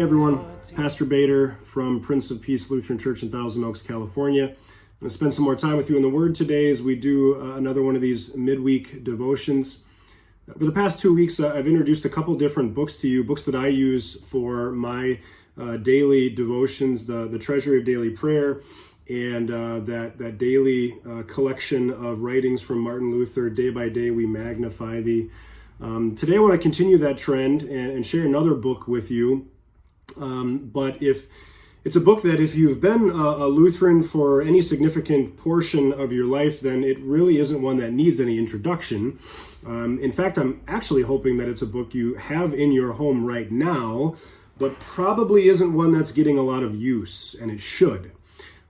[0.00, 0.42] Hey everyone,
[0.74, 4.44] Pastor Bater from Prince of Peace Lutheran Church in Thousand Oaks, California.
[4.44, 4.56] I'm
[4.98, 7.38] going to spend some more time with you in the Word today as we do
[7.38, 9.84] uh, another one of these midweek devotions.
[10.56, 13.44] For the past two weeks, uh, I've introduced a couple different books to you, books
[13.44, 15.20] that I use for my
[15.60, 18.62] uh, daily devotions, the, the Treasury of Daily Prayer,
[19.06, 24.10] and uh, that, that daily uh, collection of writings from Martin Luther, Day by Day
[24.10, 25.30] We Magnify Thee.
[25.78, 29.50] Um, today, I want to continue that trend and, and share another book with you.
[30.16, 31.28] Um, but if
[31.82, 36.26] it's a book that if you've been a, Lutheran for any significant portion of your
[36.26, 39.18] life, then it really isn't one that needs any introduction.
[39.64, 43.24] Um, in fact, I'm actually hoping that it's a book you have in your home
[43.24, 44.16] right now,
[44.58, 48.12] but probably isn't one that's getting a lot of use, and it should.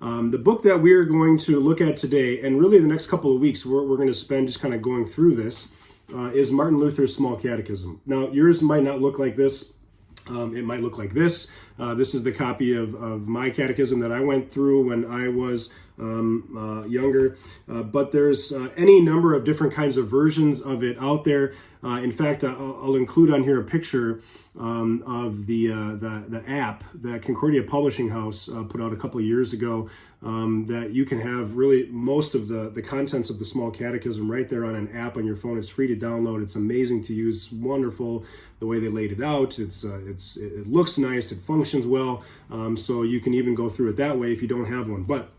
[0.01, 3.35] Um, the book that we're going to look at today, and really the next couple
[3.35, 5.73] of weeks, we're, we're going to spend just kind of going through this
[6.15, 8.01] uh, is Martin Luther's Small Catechism.
[8.07, 9.75] Now, yours might not look like this.
[10.31, 11.51] Um, it might look like this.
[11.81, 15.29] Uh, this is the copy of, of my catechism that I went through when I
[15.29, 17.37] was um, uh, younger.
[17.69, 21.53] Uh, but there's uh, any number of different kinds of versions of it out there.
[21.83, 24.21] Uh, in fact, I'll, I'll, include on here a picture
[24.59, 29.19] um, of the, uh, the, the app that Concordia Publishing House put out a couple
[29.19, 29.89] of years ago.
[30.23, 34.31] Um, that you can have really most of the, the contents of the small catechism
[34.31, 35.57] right there on an app on your phone.
[35.57, 36.43] It's free to download.
[36.43, 37.51] It's amazing to use.
[37.51, 38.27] Wonderful
[38.59, 39.59] the way they laid it out.
[39.59, 41.33] It's it's it looks nice.
[41.33, 42.23] It functions well.
[42.51, 45.05] Um, so you can even go through it that way if you don't have one.
[45.05, 45.31] But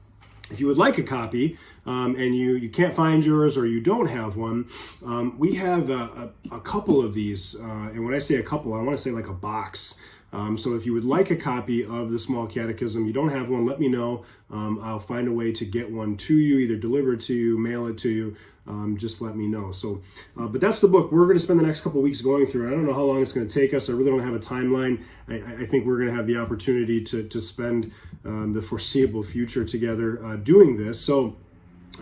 [0.51, 3.81] if you would like a copy um, and you, you can't find yours or you
[3.81, 4.67] don't have one,
[5.05, 7.55] um, we have a, a, a, couple of these.
[7.55, 9.95] Uh, and when I say a couple, I want to say like a box.
[10.33, 13.49] Um, so if you would like a copy of the Small Catechism, you don't have
[13.49, 14.23] one, let me know.
[14.49, 17.57] Um, I'll find a way to get one to you, either deliver it to you,
[17.57, 18.35] mail it to you.
[18.67, 19.71] Um, just let me know.
[19.71, 20.01] So,
[20.39, 22.67] uh, but that's the book we're going to spend the next couple weeks going through.
[22.67, 23.89] I don't know how long it's going to take us.
[23.89, 25.03] I really don't have a timeline.
[25.27, 27.91] I, I think we're going to have the opportunity to to spend
[28.23, 31.01] um, the foreseeable future together uh, doing this.
[31.01, 31.37] So.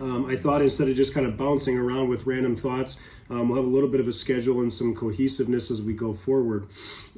[0.00, 3.56] Um, I thought instead of just kind of bouncing around with random thoughts, um, we'll
[3.58, 6.68] have a little bit of a schedule and some cohesiveness as we go forward.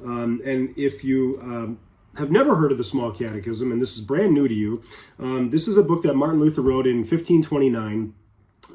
[0.03, 1.79] Um, and if you um,
[2.17, 4.83] have never heard of the Small Catechism, and this is brand new to you,
[5.19, 8.13] um, this is a book that Martin Luther wrote in 1529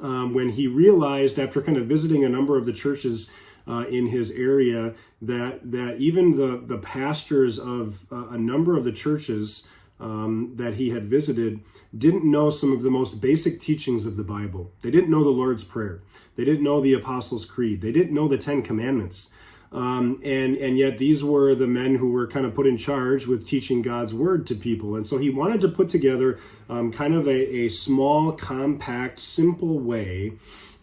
[0.02, 3.32] um, when he realized, after kind of visiting a number of the churches
[3.66, 8.84] uh, in his area, that that even the the pastors of uh, a number of
[8.84, 9.68] the churches
[10.00, 11.60] um, that he had visited
[11.96, 14.72] didn't know some of the most basic teachings of the Bible.
[14.82, 16.00] They didn't know the Lord's Prayer.
[16.36, 17.80] They didn't know the Apostles' Creed.
[17.80, 19.30] They didn't know the Ten Commandments.
[19.70, 23.26] Um, and and yet these were the men who were kind of put in charge
[23.26, 24.96] with teaching God's word to people.
[24.96, 26.38] And so he wanted to put together
[26.70, 30.32] um, kind of a, a, small, compact, simple way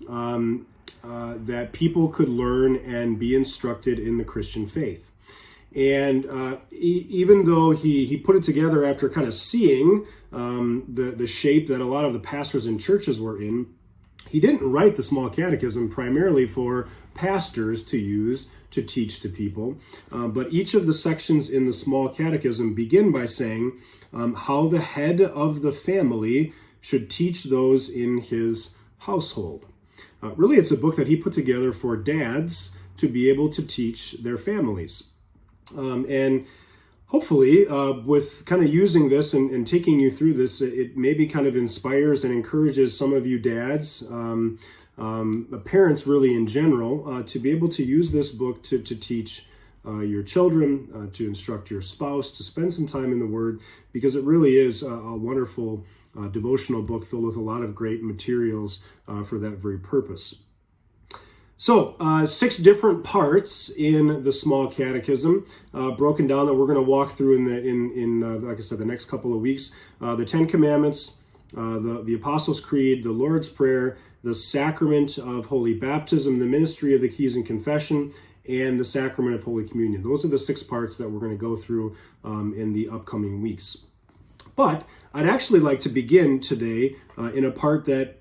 [0.07, 0.67] um,
[1.03, 5.09] uh, that people could learn and be instructed in the Christian faith.
[5.75, 11.12] And uh, even though he, he put it together after kind of seeing um, the,
[11.12, 13.68] the shape that a lot of the pastors in churches were in,
[14.30, 19.78] he didn't write the small catechism primarily for pastors to use to teach to people,
[20.12, 23.72] uh, but each of the sections in the small catechism begin by saying
[24.13, 29.66] um, how the head of the family should teach those in his household.
[30.22, 33.63] Uh, really, it's a book that he put together for dads to be able to
[33.63, 35.12] teach their families.
[35.77, 36.45] Um, and
[37.07, 41.27] hopefully, uh, with kind of using this and, and, taking you through this, it maybe
[41.27, 44.59] kind of inspires and encourages some of you dads, um,
[44.97, 48.95] um, parents really in general, uh, to be able to use this book to, to
[48.95, 49.45] teach
[49.85, 53.59] uh, your children, uh, to instruct your spouse, to spend some time in the Word,
[53.91, 55.85] because it really is a, a wonderful
[56.17, 60.41] uh, devotional book filled with a lot of great materials uh, for that very purpose.
[61.65, 66.75] So, uh, six different parts in the small catechism, uh, broken down that we're going
[66.75, 69.41] to walk through in the in in uh, like I said, the next couple of
[69.41, 69.71] weeks.
[70.00, 71.15] Uh, the Ten Commandments,
[71.57, 76.94] uh, the the Apostles' Creed, the Lord's Prayer, the Sacrament of Holy Baptism, the Ministry
[76.94, 78.13] of the Keys and Confession,
[78.47, 80.03] and the Sacrament of Holy Communion.
[80.03, 83.41] Those are the six parts that we're going to go through um, in the upcoming
[83.41, 83.85] weeks.
[84.56, 84.85] But
[85.15, 88.18] I'd actually like to begin today uh, in a part that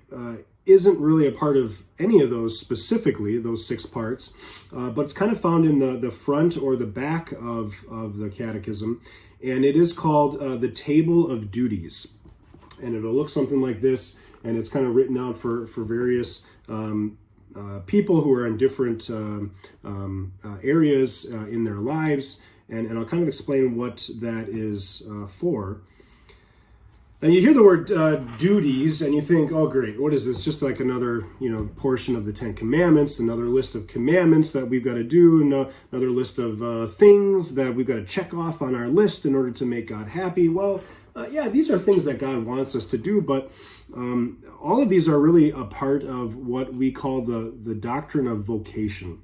[0.65, 4.33] isn't really a part of any of those specifically, those six parts,
[4.75, 8.17] uh, but it's kind of found in the, the front or the back of, of
[8.17, 9.01] the catechism,
[9.43, 12.13] and it is called uh, the Table of Duties.
[12.83, 16.45] And it'll look something like this, and it's kind of written out for, for various
[16.67, 17.17] um,
[17.55, 22.87] uh, people who are in different um, um uh, areas uh, in their lives, and,
[22.87, 25.81] and I'll kind of explain what that is uh, for.
[27.21, 29.99] And you hear the word uh, duties, and you think, "Oh, great!
[29.99, 30.43] What is this?
[30.43, 34.67] Just like another, you know, portion of the Ten Commandments, another list of commandments that
[34.67, 38.61] we've got to do, another list of uh, things that we've got to check off
[38.61, 40.81] on our list in order to make God happy." Well,
[41.15, 43.49] uh, yeah, these are things that God wants us to do, but
[43.95, 48.27] um, all of these are really a part of what we call the the doctrine
[48.27, 49.21] of vocation.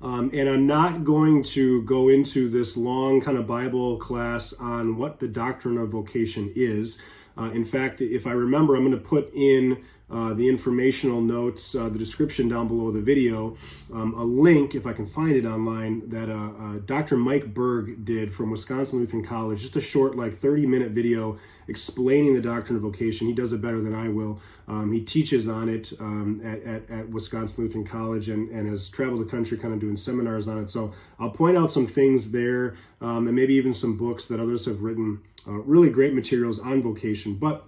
[0.00, 4.96] Um, and I'm not going to go into this long kind of Bible class on
[4.96, 7.00] what the doctrine of vocation is.
[7.36, 11.74] Uh, in fact, if I remember, I'm going to put in uh, the informational notes,
[11.74, 13.56] uh, the description down below the video,
[13.92, 17.16] um, a link, if I can find it online, that uh, uh Dr.
[17.16, 21.38] Mike Berg did from Wisconsin Lutheran College, just a short, like 30 minute video
[21.68, 23.26] explaining the doctrine of vocation.
[23.26, 24.40] He does it better than I will.
[24.66, 28.88] Um, he teaches on it um, at, at, at, Wisconsin Lutheran College and, and has
[28.90, 30.70] traveled the country kind of doing seminars on it.
[30.70, 34.66] So I'll point out some things there um, and maybe even some books that others
[34.66, 37.34] have written, uh, really great materials on vocation.
[37.34, 37.66] But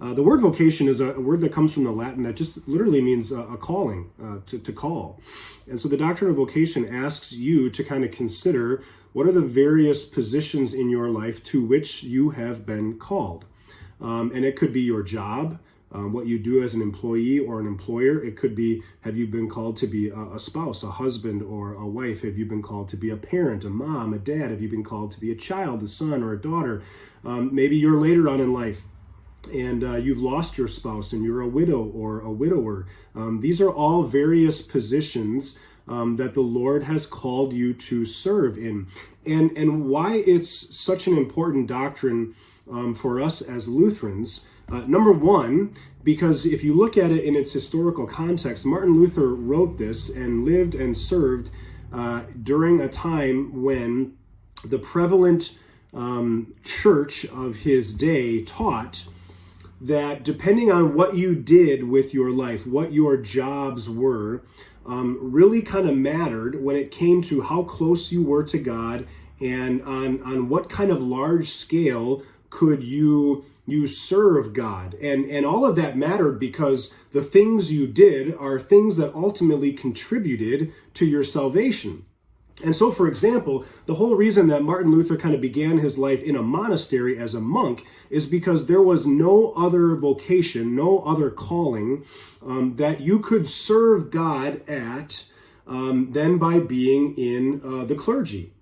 [0.00, 2.66] uh, the word vocation is a, a, word that comes from the Latin that just
[2.68, 5.20] literally means a, a calling, uh, to, to call.
[5.68, 9.40] And so the doctrine of vocation asks you to kind of consider what are the
[9.40, 13.44] various positions in your life to which you have been called.
[14.00, 15.58] Um, and it could be your job,
[15.90, 18.22] um, what you do as an employee or an employer.
[18.22, 21.74] It could be have you been called to be a, a, spouse, a husband, or
[21.74, 22.22] a wife?
[22.22, 24.52] Have you been called to be a parent, a mom, a dad?
[24.52, 26.82] Have you been called to be a child, a son, or a daughter?
[27.24, 28.82] Um, maybe you're later on in life
[29.52, 32.86] and uh, you've lost your spouse and you're a widow or a widower.
[33.14, 38.58] Um, these are all various positions um, that the Lord has called you to serve
[38.58, 38.88] in.
[39.24, 42.34] And, and why it's such an important doctrine
[42.70, 44.46] um, for us as Lutherans.
[44.70, 45.74] Uh, number one,
[46.04, 50.44] because if you look at it in its historical context, Martin Luther wrote this and
[50.44, 51.50] lived and served
[51.92, 54.16] uh, during a time when
[54.64, 55.58] the prevalent
[55.94, 59.04] um, church of his day taught
[59.80, 64.42] that depending on what you did with your life, what your jobs were,
[64.86, 69.06] um, really kind of mattered when it came to how close you were to God
[69.40, 74.94] and on, on what kind of large scale could you you serve God.
[74.94, 79.74] And, and all of that mattered because the things you did are things that ultimately
[79.74, 82.06] contributed to your salvation.
[82.64, 86.22] And so, for example, the whole reason that Martin Luther kind of began his life
[86.22, 91.30] in a monastery as a monk is because there was no other vocation, no other
[91.30, 92.04] calling
[92.44, 95.26] um, that you could serve God at
[95.68, 98.52] um, than by being in uh, the clergy.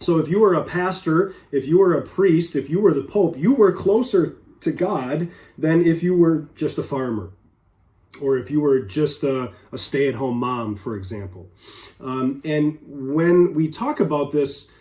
[0.00, 3.02] So, if you were a pastor, if you were a priest, if you were the
[3.02, 7.32] pope, you were closer to God than if you were just a farmer
[8.20, 11.50] or if you were just a, a stay at home mom, for example.
[12.00, 14.72] Um, and when we talk about this,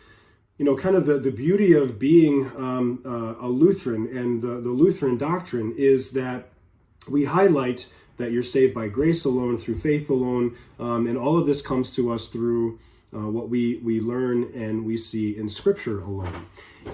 [0.58, 4.62] you know, kind of the, the beauty of being um, uh, a Lutheran and the,
[4.62, 6.50] the Lutheran doctrine is that
[7.10, 7.88] we highlight
[8.18, 11.92] that you're saved by grace alone, through faith alone, um, and all of this comes
[11.92, 12.80] to us through
[13.16, 16.46] uh, what we, we learn and we see in Scripture alone.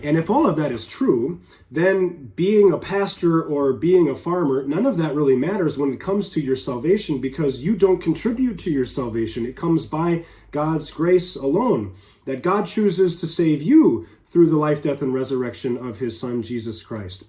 [0.04, 4.64] And if all of that is true, then being a pastor or being a farmer,
[4.64, 8.58] none of that really matters when it comes to your salvation because you don't contribute
[8.60, 9.46] to your salvation.
[9.46, 11.96] It comes by God's grace alone,
[12.26, 16.42] that God chooses to save you through the life, death, and resurrection of his Son,
[16.42, 17.26] Jesus Christ.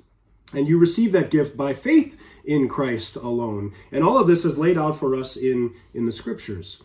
[0.54, 3.72] And you receive that gift by faith in Christ alone.
[3.90, 6.82] And all of this is laid out for us in, in the scriptures.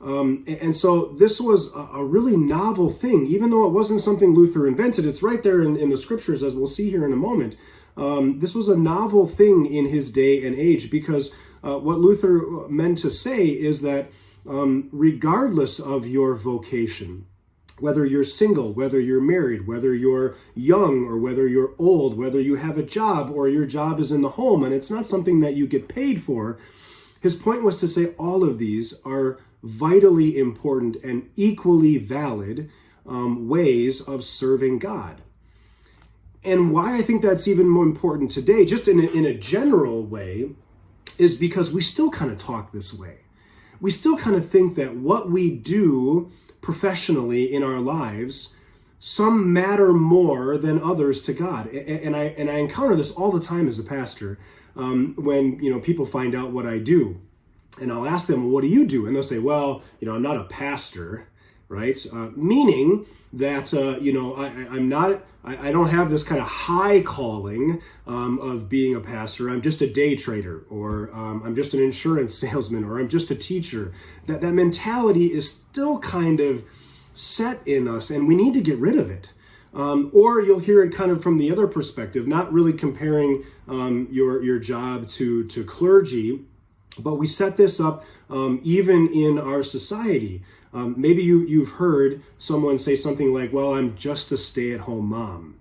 [0.00, 4.66] Um, and so this was a, really novel thing, even though it wasn't something Luther
[4.66, 5.06] invented.
[5.06, 7.56] It's right there in, in the scriptures, as we'll see here in a moment.
[7.96, 11.34] Um, this was a novel thing in his day and age because
[11.64, 14.10] uh, what Luther meant to say is that
[14.46, 17.26] um, regardless of your vocation,
[17.78, 22.56] whether you're single, whether you're married, whether you're young or whether you're old, whether you
[22.56, 25.54] have a job or your job is in the home and it's not something that
[25.54, 26.58] you get paid for,
[27.20, 32.70] his point was to say all of these are vitally important and equally valid
[33.06, 35.22] um, ways of serving God.
[36.44, 40.04] And why I think that's even more important today, just in a, in a general
[40.04, 40.50] way,
[41.18, 43.18] is because we still kind of talk this way.
[43.80, 48.56] We still kind of think that what we do professionally in our lives
[48.98, 51.68] some matter more than others to God.
[51.68, 54.38] And I and I encounter this all the time as a pastor
[54.74, 57.20] um, when you know people find out what I do
[57.80, 59.06] and I'll ask them, well, what do you do?
[59.06, 61.28] And they'll say, well, you know, I'm not a pastor,
[61.68, 61.98] right?
[62.12, 66.40] Uh, meaning that, uh, you know, I, am not, I, I, don't have this kind
[66.40, 69.48] of high calling um, of being a pastor.
[69.48, 73.30] I'm just a day trader, or um, I'm just an insurance salesman, or I'm just
[73.30, 73.92] a teacher.
[74.26, 76.64] That, that mentality is still kind of
[77.14, 79.28] set in us, and we need to get rid of it.
[79.74, 84.08] Um, or you'll hear it kind of from the other perspective, not really comparing um,
[84.10, 86.46] your your job to to clergy,
[86.98, 90.42] but we set this up um, even in our society.
[90.72, 95.56] Um, maybe you you've heard someone say something like, "Well, I'm just a stay-at-home mom."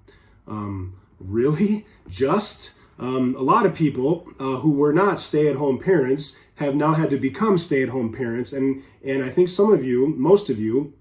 [0.48, 6.76] Um, really, just um, a lot of people uh, who were not stay-at-home parents have
[6.76, 10.60] now had to become stay-at-home parents, and and I think some of you, most of
[10.60, 10.94] you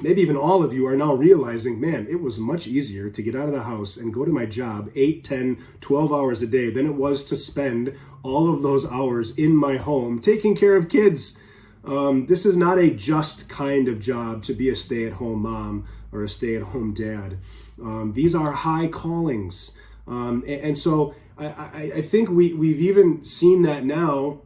[0.00, 3.36] maybe even all of you are now realizing, man, it was much easier to get
[3.36, 6.70] out of the house and go to my job 8, 10, 12 hours a day
[6.70, 10.88] than it was to spend all of those hours in my home taking care of
[10.88, 11.38] kids.
[11.84, 15.42] Um, this is not a just kind of job to be a stay at home
[15.42, 17.38] mom or a stay at home dad.
[17.80, 19.76] Um, these are high callings.
[20.06, 24.42] Um, and, and, so I, I, I think we, we've even seen that now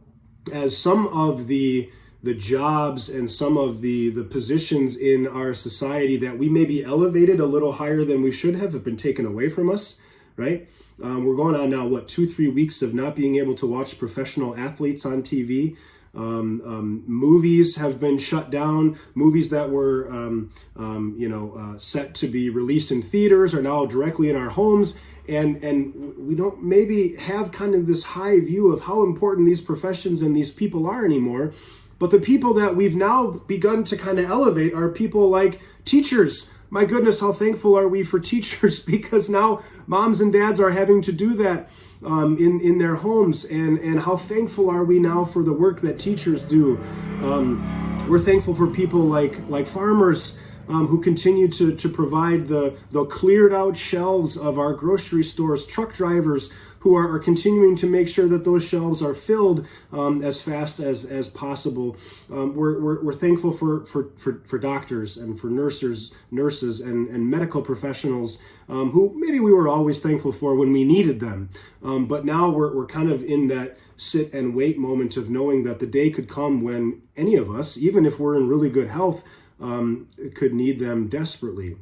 [0.51, 1.91] as some of the
[2.23, 6.83] the jobs and some of the the positions in our society that we may be
[6.83, 10.01] elevated a little higher than we should have have been taken away from us
[10.37, 10.69] right
[11.03, 13.99] um, we're going on now what two three weeks of not being able to watch
[13.99, 15.75] professional athletes on tv
[16.17, 18.97] um, um, movies have been shut down.
[19.13, 23.61] Movies that were, um, um you know, uh, set to be released in theaters are
[23.61, 28.39] now directly in our homes, and and we don't maybe have kind of this high
[28.39, 31.53] view of how important these professions and these people are anymore.
[31.99, 36.51] But the people that we've now begun to kind of elevate are people like teachers.
[36.69, 41.01] My goodness, how thankful are we for teachers because now moms and dads are having
[41.03, 41.69] to do that
[42.05, 43.45] um, in, in their homes.
[43.45, 46.77] And, and how thankful are we now for the work that teachers do?
[47.23, 50.39] Um, we're thankful for people like, like farmers.
[50.69, 55.65] Um, who continue to, to provide the, the cleared out shelves of our grocery stores,
[55.65, 56.51] truck drivers
[56.87, 60.79] who are, are continuing to make sure that those shelves are filled um, as fast
[60.79, 61.97] as, as possible.
[62.31, 67.09] Um, we're, we're, we're, thankful for, for, for, for, doctors and for nurses, nurses and,
[67.09, 71.49] and medical professionals um, who maybe we were always thankful for when we needed them.
[71.83, 75.65] Um, but now we're, we're kind of in that sit and wait moment of knowing
[75.65, 78.87] that the day could come when any of us, even if we're in really good
[78.87, 79.25] health,
[79.59, 81.75] um, could need them desperately.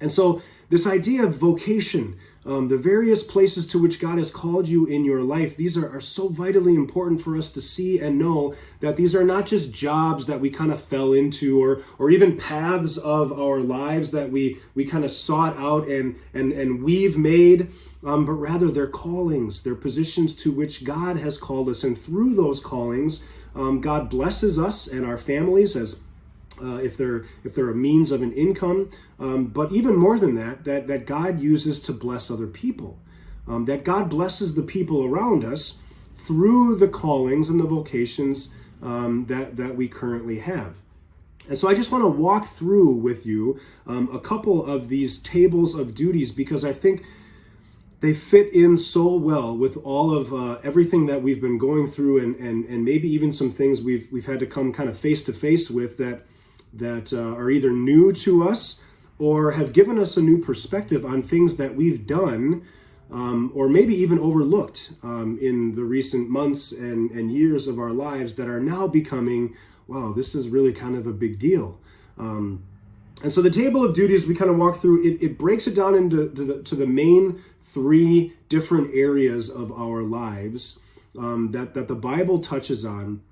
[0.00, 4.66] And so, this idea of vocation, um, the various places to which God has called
[4.66, 8.18] you in your life, these are, are so vitally important for us to see and
[8.18, 12.10] know that these are not just jobs that we kind of fell into or, or
[12.10, 16.82] even paths of our lives that we, we kind of sought out and, and, and
[16.82, 17.70] we've made,
[18.04, 21.84] um, but rather they're callings, they're positions to which God has called us.
[21.84, 26.02] And through those callings, um, God blesses us and our families as
[26.62, 30.34] uh, if they're if they're a means of an income, um, but even more than
[30.36, 32.98] that, that that God uses to bless other people,
[33.48, 35.80] um, that God blesses the people around us
[36.14, 40.76] through the callings and the vocations um, that that we currently have.
[41.48, 45.18] And so I just want to walk through with you um, a couple of these
[45.18, 47.04] tables of duties because I think
[48.00, 52.22] they fit in so well with all of uh, everything that we've been going through
[52.22, 55.22] and, and, and maybe even some things we've, we've had to come kind of face
[55.24, 56.26] to face with that
[56.72, 58.80] that uh, are either new to us
[59.18, 62.62] or have given us a new perspective on things that we've done
[63.12, 67.92] um, or maybe even overlooked um, in the recent months and, and years of our
[67.92, 69.54] lives that are now becoming,
[69.86, 71.78] wow, this is really kind of a big deal.
[72.18, 72.64] Um,
[73.22, 75.76] and so the table of duties we kind of walk through, it, it breaks it
[75.76, 80.80] down into to the, to the, main three different areas of our lives
[81.18, 83.22] um, that, that the Bible touches on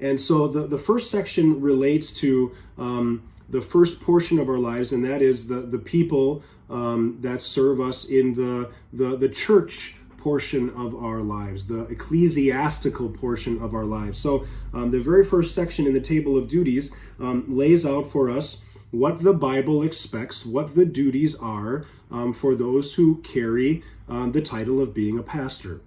[0.00, 4.92] and so the, the first section relates to um, the first portion of our lives,
[4.92, 9.96] and that is the, the people um, that serve us in the, the, the church
[10.18, 14.18] portion of our lives, the ecclesiastical portion of our lives.
[14.18, 18.28] So um, the very first section in the table of duties um, lays out for
[18.28, 24.28] us what the Bible expects, what the duties are um, for those who carry uh,
[24.28, 25.80] the title of being a pastor.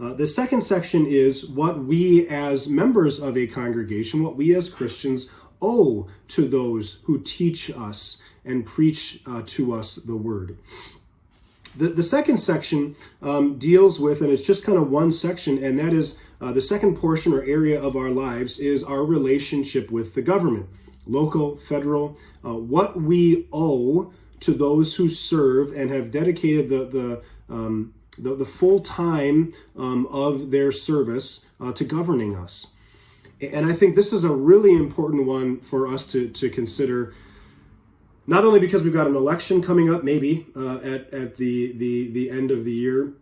[0.00, 4.70] Uh, the second section is what we as members of a congregation, what we as
[4.70, 5.28] Christians
[5.60, 10.56] owe to those who teach us and preach uh, to us the word.
[11.76, 15.78] The, the second section um, deals with, and it's just kind of one section, and
[15.78, 20.14] that is uh, the second portion or area of our lives is our relationship with
[20.14, 20.66] the government,
[21.06, 27.22] local, federal, uh, what we owe to those who serve and have dedicated the, the
[27.54, 32.68] um, the, the full time um, of their service uh, to governing us.
[33.40, 37.14] And I think this is a really important one for us to, to consider,
[38.26, 42.10] not only because we've got an election coming up, maybe uh, at, at the, the,
[42.12, 43.14] the end of the year,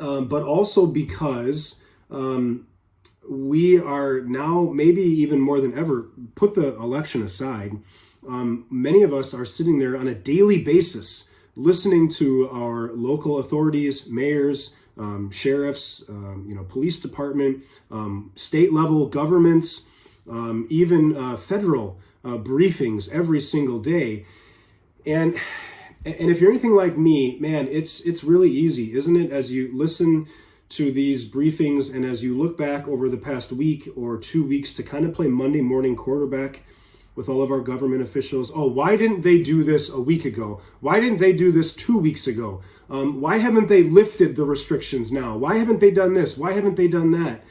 [0.00, 2.66] um, but also because um,
[3.28, 7.72] we are now, maybe even more than ever, put the election aside.
[8.26, 11.27] um, many of us are sitting there on a daily basis
[11.58, 18.72] listening to our local authorities, mayors, um, sheriffs, um, you know, police department, um, state
[18.72, 19.88] level governments,
[20.30, 24.24] um, even uh, federal uh, briefings every single day.
[25.04, 25.36] And
[26.04, 29.32] and if you're anything like me, man, it's it's really easy, isn't it?
[29.32, 30.26] As you listen
[30.70, 34.74] to these briefings and as you look back over the past week or two weeks
[34.74, 36.62] to kind of play Monday morning quarterback
[37.18, 38.52] with all of our government officials.
[38.54, 40.62] Oh, why didn't they do this a week ago?
[40.78, 42.62] Why didn't they do this two weeks ago?
[42.88, 45.36] Um, why haven't they lifted the restrictions now?
[45.36, 46.38] Why haven't they done this?
[46.38, 47.42] Why haven't they done that?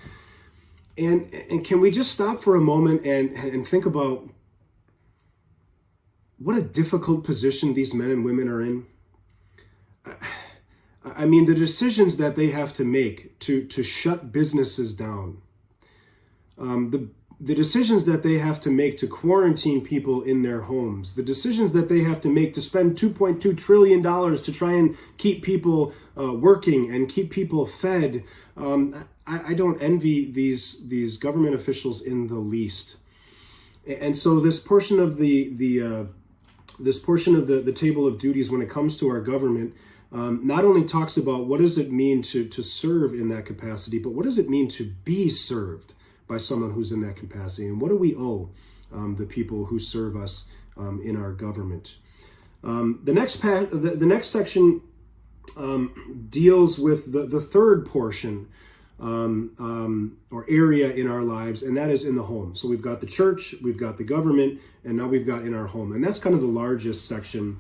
[0.98, 4.30] And and can we just stop for a moment and and think about
[6.40, 8.86] what a difficult position these men and women are in?
[11.04, 15.42] I mean, the decisions that they have to make to to shut businesses down,
[16.58, 21.14] um, the the decisions that they have to make to quarantine people in their homes,
[21.14, 25.44] the decisions that they have to make to spend $2.2 trillion to try and keep
[25.44, 28.24] people uh, working and keep people fed.
[28.56, 32.96] Um, I, I, don't envy these, these government officials in the least.
[33.86, 36.04] And so this portion of the, the uh,
[36.80, 39.74] this portion of the, the table of duties when it comes to our government
[40.12, 44.00] um, not only talks about what does it mean to, to serve in that capacity,
[44.00, 45.94] but what does it mean to be served
[46.28, 47.68] by someone who's in that capacity?
[47.68, 48.50] And what do we owe
[48.94, 51.96] um, the people who serve us um, in our government?
[52.64, 54.82] Um, the next pa- the, the next section
[55.56, 58.48] um, deals with the, the third portion
[59.00, 62.56] um, or area in our lives, and that is in the home.
[62.56, 65.68] So we've got the church, we've got the government, and now we've got in our
[65.68, 65.94] home.
[65.94, 67.60] And that's kind of the largest section,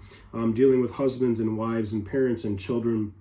[0.54, 3.14] dealing with husbands and wives and parents and children,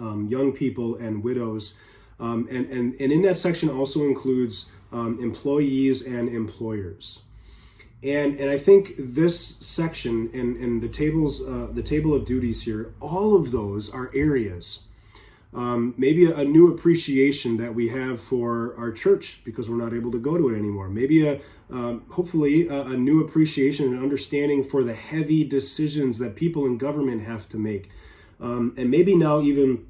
[0.00, 1.78] um, young people and widows.
[2.18, 7.20] Um, and, and, and in that section also includes um, employees and employers.
[8.02, 12.62] And, and I think this section and, and the tables, uh, the table of duties
[12.62, 14.82] here, all of those are areas
[15.54, 19.92] um, maybe a, a, new appreciation that we have for our church because we're not
[19.92, 20.88] able to go to it anymore.
[20.88, 26.36] Maybe a um, hopefully a, a, new appreciation and understanding for the heavy decisions that
[26.36, 27.90] people in government have to make,
[28.40, 29.86] um, and maybe now even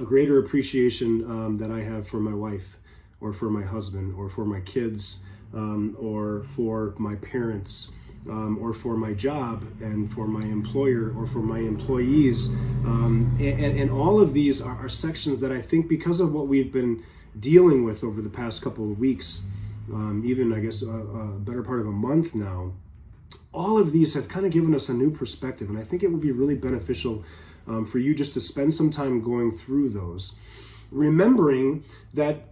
[0.00, 2.76] a greater appreciation um, that I have for my wife,
[3.20, 5.20] or for my husband, or for my kids,
[5.52, 7.90] um, or for my parents
[8.28, 12.50] um, or for my job and for my employer or for my employees.
[12.84, 16.46] Um, and, and, all of these are, are, sections that I think, because of what
[16.46, 17.02] we've been
[17.38, 19.42] dealing with over the past couple of weeks,
[19.92, 22.72] um, even I guess a, a, better part of a month now,
[23.52, 25.68] all of these have kind of given us a new perspective.
[25.68, 27.24] And I think it would be really beneficial
[27.66, 30.34] um, for you just to spend some time going through those.
[30.90, 32.49] Remembering that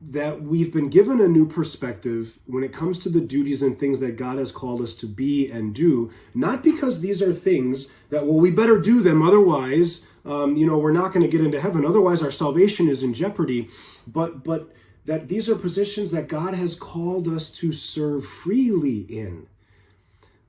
[0.00, 4.00] that we've been given a new perspective when it comes to the duties and things
[4.00, 8.26] that God has called us to be and do, not because these are things that,
[8.26, 11.60] well, we better do them, otherwise, um, you know, we're not going to get into
[11.60, 13.68] heaven, otherwise our salvation is in jeopardy,
[14.06, 14.70] but, but
[15.06, 19.46] that these are positions that God has called us to serve freely in.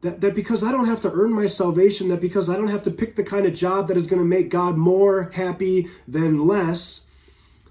[0.01, 2.83] That, that because I don't have to earn my salvation, that because I don't have
[2.83, 6.45] to pick the kind of job that is going to make God more happy than
[6.45, 7.06] less,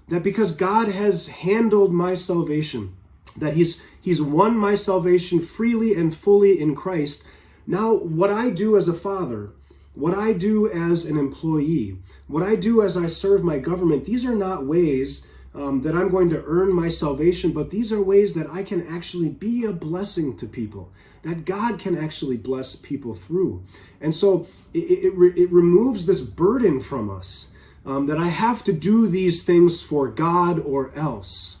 [0.07, 2.95] that because God has handled my salvation,
[3.35, 7.23] that he's he's won my salvation freely and fully in Christ.
[7.65, 9.51] Now, what I do as a father,
[9.93, 14.25] what I do as an employee, what I do as I serve my government, these
[14.25, 18.33] are not ways um, that I'm going to earn my salvation, but these are ways
[18.35, 20.91] that I can actually be a blessing to people,
[21.23, 23.63] that God can actually bless people through.
[23.99, 27.51] And so it, it, it removes this burden from us
[27.87, 31.59] um, that I have to do these things for God or else.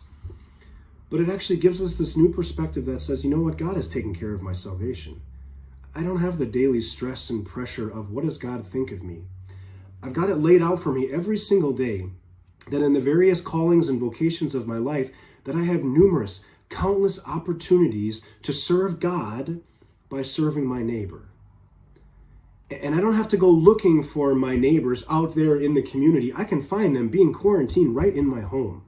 [1.09, 3.87] But it actually gives us this new perspective that says, you know what, God has
[3.87, 5.21] taken care of my salvation.
[5.95, 9.23] I don't have the daily stress and pressure of what does God think of me.
[10.03, 12.09] I've got it laid out for me every single day
[12.69, 15.11] that in the various callings and vocations of my life
[15.45, 19.61] that I have numerous, countless opportunities to serve God
[20.09, 21.29] by serving my neighbor
[22.69, 26.33] and I don't have to go looking for my neighbors out there in the community.
[26.35, 28.83] I can find them being quarantined right in my home.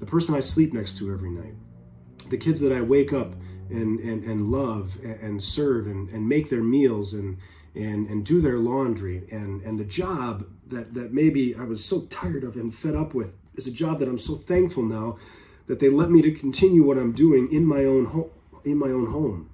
[0.00, 1.54] The person I sleep next to every night,
[2.28, 3.32] the kids that I wake up
[3.70, 7.38] and, and, and love and, serve and, and make their meals and,
[7.74, 12.02] and, and do their laundry, and, and the job that, that maybe I was so
[12.02, 15.16] tired of and fed up with is a job that I'm so thankful now
[15.66, 18.30] that they let me to continue what I'm doing in my own home.
[18.64, 19.50] In my own home.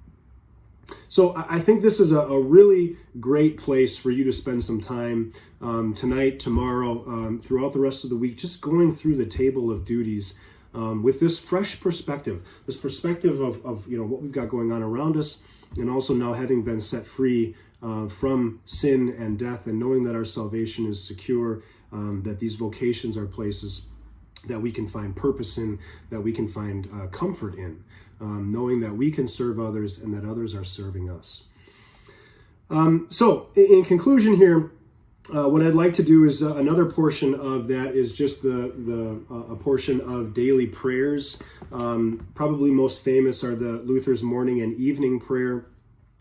[1.09, 4.81] So I think this is a, a, really great place for you to spend some
[4.81, 9.25] time um, tonight, tomorrow, um, throughout the rest of the week, just going through the
[9.25, 10.35] table of duties
[10.73, 14.71] um, with this fresh perspective, this perspective of, of you know what we've got going
[14.71, 15.43] on around us,
[15.77, 20.15] and also now having been set free uh, from sin and death, and knowing that
[20.15, 23.87] our salvation is secure, um, that these vocations are places
[24.47, 25.79] that we can find purpose in,
[26.09, 27.83] that we can find uh, comfort in,
[28.19, 31.43] um, knowing that we can serve others and that others are serving us.
[32.69, 34.71] Um, so, in conclusion, here,
[35.33, 38.73] uh, what I'd like to do is uh, another portion of that is just the
[38.75, 41.41] the uh, a portion of daily prayers.
[41.71, 45.65] Um, probably most famous are the Luther's morning and evening prayer.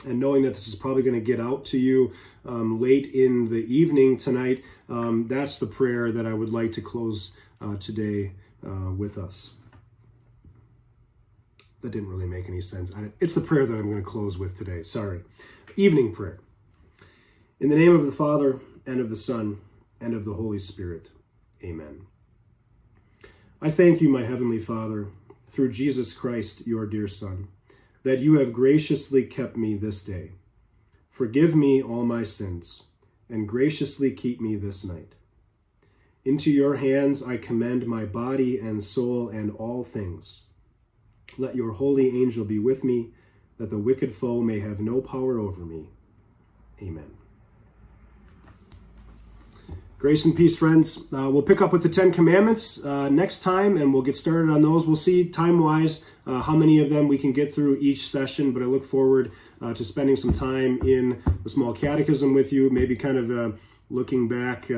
[0.05, 2.13] And knowing that this is probably going to get out to you
[2.45, 6.81] um, late in the evening tonight, um, that's the prayer that I would like to
[6.81, 7.37] close
[7.79, 8.33] today
[8.67, 9.55] uh, with us.
[11.81, 12.93] That didn't really make any sense.
[12.95, 14.83] I, it's the prayer that I'm going to close with today.
[14.83, 15.23] Sorry.
[15.77, 16.39] Evening prayer.
[17.59, 19.61] In the name of the Father, and of the Son,
[20.01, 21.09] and of the Holy Spirit.
[21.63, 22.07] Amen.
[23.61, 25.09] I thank you, my heavenly Father,
[25.49, 27.49] through Jesus Christ, your dear Son,
[28.03, 30.33] that you have graciously kept me this day.
[31.11, 32.83] Forgive me all my sins,
[33.29, 35.15] and graciously keep me this night.
[36.25, 40.43] Into your hands I commend my body and soul and all things.
[41.37, 43.11] Let your holy angel be with me,
[43.59, 45.89] that the wicked foe may have no power over me.
[46.81, 47.11] Amen.
[49.99, 50.99] Grace and peace, friends.
[51.13, 54.51] Uh, we'll pick up with the Ten Commandments uh, next time and we'll get started
[54.51, 54.87] on those.
[54.87, 58.53] We'll see time wise uh, how many of them we can get through each session,
[58.53, 62.69] but I look forward uh, to spending some time in the small catechism with you,
[62.71, 63.57] maybe kind of uh,
[63.91, 64.71] looking back.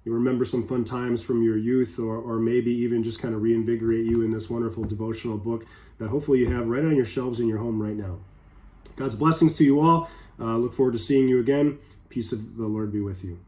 [0.00, 3.34] Uh, you remember some fun times from your youth, or, or maybe even just kind
[3.34, 5.66] of reinvigorate you in this wonderful devotional book
[5.98, 8.18] that hopefully you have right on your shelves in your home right now.
[8.96, 10.10] God's blessings to you all.
[10.38, 11.78] look forward to seeing you again.
[12.08, 13.38] Peace of the Lord be with you.